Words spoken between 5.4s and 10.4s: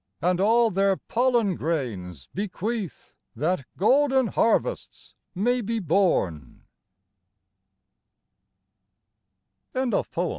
be born Extract fr "Persephone!'